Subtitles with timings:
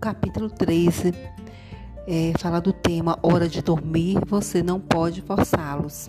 [0.00, 1.12] capítulo 13
[2.06, 6.08] é, fala do tema hora de dormir, você não pode forçá-los.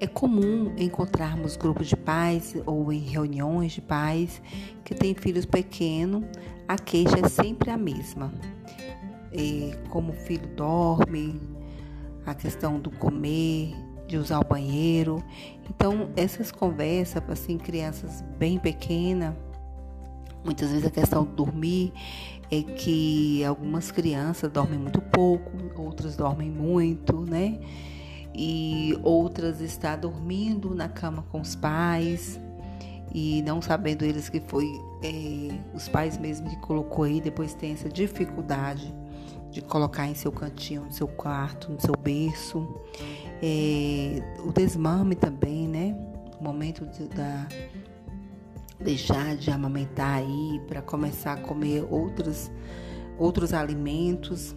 [0.00, 4.40] É comum encontrarmos grupos de pais ou em reuniões de pais
[4.84, 6.24] que têm filhos pequenos,
[6.68, 8.32] a queixa é sempre a mesma.
[9.32, 11.40] É, como o filho dorme,
[12.24, 13.74] a questão do comer,
[14.06, 15.22] de usar o banheiro.
[15.68, 19.34] Então, essas conversas, assim, crianças bem pequenas,
[20.44, 21.92] muitas vezes a questão de dormir
[22.50, 27.58] é que algumas crianças dormem muito pouco, outras dormem muito, né?
[28.34, 32.40] E outras estão dormindo na cama com os pais
[33.14, 34.66] e não sabendo eles que foi
[35.02, 38.92] é, os pais mesmo que colocou aí, depois tem essa dificuldade
[39.52, 42.68] de colocar em seu cantinho, no seu quarto, no seu berço.
[43.40, 45.96] É, o desmame também, né?
[46.40, 47.46] O momento de, da
[48.84, 52.50] deixar de amamentar aí para começar a comer outros
[53.18, 54.54] outros alimentos.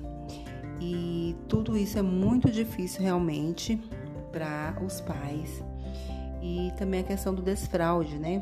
[0.79, 3.81] E tudo isso é muito difícil realmente
[4.31, 5.63] para os pais.
[6.41, 8.41] E também a questão do desfraude, né?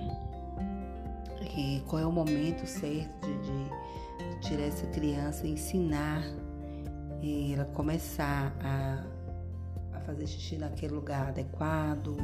[1.88, 6.22] Qual é o momento certo de, de, de tirar essa criança, ensinar
[7.54, 9.04] ela começar a,
[9.98, 12.18] a fazer xixi naquele lugar adequado.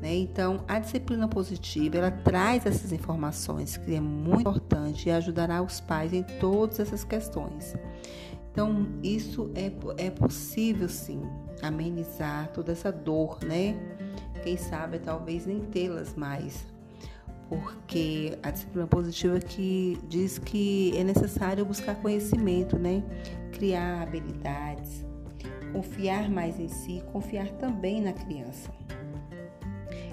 [0.00, 0.14] Né?
[0.16, 5.78] Então, a disciplina positiva ela traz essas informações que é muito importante e ajudará os
[5.78, 7.74] pais em todas essas questões.
[8.50, 9.70] Então, isso é,
[10.06, 11.22] é possível sim
[11.62, 13.76] amenizar toda essa dor, né?
[14.42, 16.64] Quem sabe talvez nem tê-las mais,
[17.48, 23.04] porque a disciplina positiva que diz que é necessário buscar conhecimento, né?
[23.52, 25.04] Criar habilidades,
[25.72, 28.70] confiar mais em si, confiar também na criança.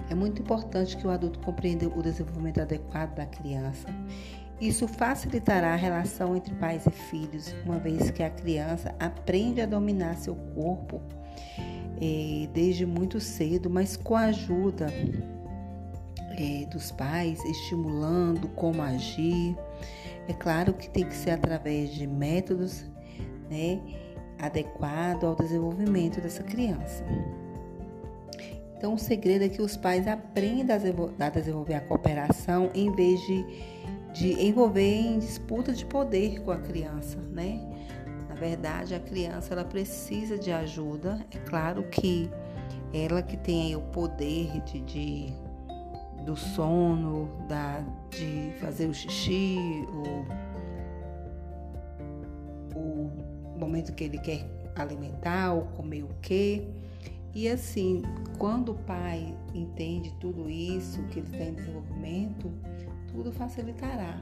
[0.10, 3.88] É muito importante que o adulto compreenda o desenvolvimento adequado da criança.
[4.60, 9.66] Isso facilitará a relação entre pais e filhos, uma vez que a criança aprende a
[9.66, 11.02] dominar seu corpo
[12.02, 14.88] eh, desde muito cedo, mas com a ajuda
[16.38, 19.56] é, dos pais, estimulando como agir.
[20.28, 22.86] É claro que tem que ser através de métodos
[23.50, 23.80] né,
[24.40, 27.04] adequados ao desenvolvimento dessa criança.
[28.78, 30.76] Então, o segredo é que os pais aprendam
[31.20, 33.44] a desenvolver a cooperação em vez de,
[34.14, 37.60] de envolver em disputa de poder com a criança, né?
[38.30, 41.26] Na verdade, a criança ela precisa de ajuda.
[41.32, 42.30] É claro que
[42.94, 45.34] ela que tem o poder de, de
[46.24, 49.58] do sono, da, de fazer o xixi,
[52.76, 54.46] o, o momento que ele quer
[54.76, 56.68] alimentar ou comer o quê.
[57.34, 58.04] E assim,
[58.38, 62.52] quando o pai entende tudo isso, que ele está em desenvolvimento,
[63.12, 64.22] tudo facilitará.